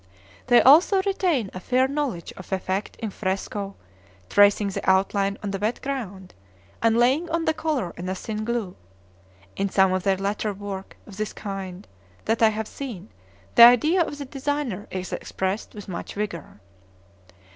They 0.47 0.63
also 0.63 1.03
retain 1.03 1.51
a 1.53 1.59
fair 1.59 1.87
knowledge 1.87 2.33
of 2.35 2.51
effect 2.51 2.95
in 2.95 3.11
fresco, 3.11 3.75
tracing 4.29 4.69
the 4.69 4.89
outline 4.89 5.37
on 5.43 5.51
the 5.51 5.59
wet 5.59 5.79
ground, 5.83 6.33
and 6.81 6.97
laying 6.97 7.29
on 7.29 7.45
the 7.45 7.53
color 7.53 7.93
in 7.95 8.09
a 8.09 8.15
thin 8.15 8.43
glue; 8.43 8.75
in 9.55 9.69
some 9.69 9.93
of 9.93 10.01
their 10.01 10.17
later 10.17 10.53
work 10.53 10.97
of 11.05 11.17
this 11.17 11.33
kind 11.33 11.87
that 12.25 12.41
I 12.41 12.49
have 12.49 12.67
seen, 12.67 13.09
the 13.53 13.65
idea 13.65 14.01
of 14.01 14.17
the 14.17 14.25
designer 14.25 14.87
is 14.89 15.13
expressed 15.13 15.75
with 15.75 15.87
much 15.87 16.15
vigor. 16.15 16.61